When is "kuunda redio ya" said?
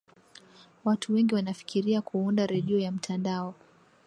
2.01-2.91